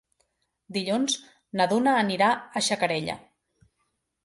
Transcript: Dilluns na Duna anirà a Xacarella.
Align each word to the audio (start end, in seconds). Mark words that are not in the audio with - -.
Dilluns 0.77 1.17
na 1.61 1.69
Duna 1.75 1.95
anirà 2.05 2.31
a 2.61 2.65
Xacarella. 2.71 3.21